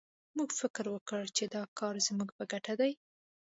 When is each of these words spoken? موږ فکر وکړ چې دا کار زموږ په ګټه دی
موږ 0.37 0.49
فکر 0.61 0.85
وکړ 0.95 1.21
چې 1.37 1.43
دا 1.55 1.63
کار 1.79 1.93
زموږ 2.07 2.29
په 2.37 2.43
ګټه 2.51 2.73
دی 2.81 2.91